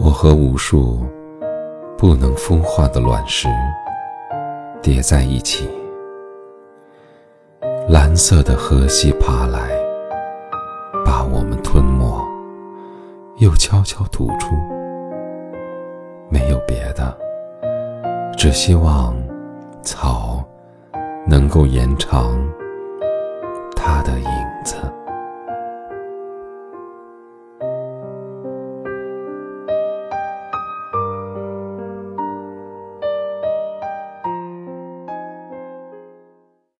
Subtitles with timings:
[0.00, 1.04] 我和无数
[1.96, 3.48] 不能孵化的卵石
[4.80, 5.68] 叠在一起，
[7.88, 9.70] 蓝色的河溪爬来，
[11.04, 12.24] 把我们吞没，
[13.38, 14.54] 又悄悄吐出。
[16.30, 17.18] 没有别的，
[18.36, 19.16] 只希望
[19.82, 20.44] 草
[21.26, 22.38] 能够延长
[23.74, 24.30] 它的影
[24.64, 24.76] 子。